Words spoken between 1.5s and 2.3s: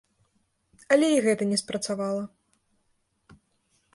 не спрацавала.